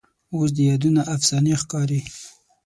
اوس 0.33 0.49
دې 0.57 0.63
یادونه 0.69 1.01
افسانې 1.15 1.53
ښکاري 1.61 2.01